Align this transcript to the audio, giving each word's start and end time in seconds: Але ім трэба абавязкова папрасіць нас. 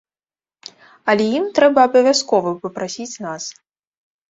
Але 1.13 1.27
ім 1.41 1.45
трэба 1.59 1.79
абавязкова 1.89 2.57
папрасіць 2.65 3.21
нас. 3.29 3.43